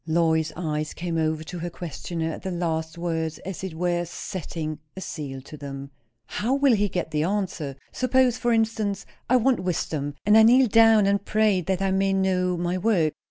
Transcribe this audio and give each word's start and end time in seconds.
'"Lois's 0.07 0.51
eyes 0.55 0.95
came 0.95 1.15
over 1.15 1.43
to 1.43 1.59
her 1.59 1.69
questioner 1.69 2.31
at 2.31 2.41
the 2.41 2.49
last 2.49 2.97
words, 2.97 3.37
as 3.45 3.63
it 3.63 3.75
were, 3.75 4.03
setting 4.03 4.79
a 4.97 4.99
seal 4.99 5.39
to 5.41 5.55
them. 5.55 5.91
"How 6.25 6.55
will 6.55 6.73
he 6.73 6.89
get 6.89 7.11
the 7.11 7.21
answer? 7.21 7.75
Suppose, 7.91 8.35
for 8.39 8.51
instance, 8.51 9.05
I 9.29 9.35
want 9.35 9.59
wisdom; 9.59 10.15
and 10.25 10.35
I 10.35 10.41
kneel 10.41 10.65
down 10.69 11.05
and 11.05 11.23
pray 11.23 11.61
that 11.61 11.83
I 11.83 11.91
may 11.91 12.13
know 12.13 12.57
my 12.57 12.79
work. 12.79 13.13